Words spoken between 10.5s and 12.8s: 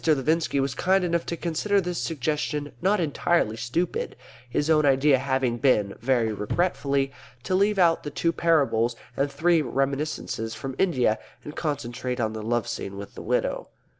from India, and concentrate on the love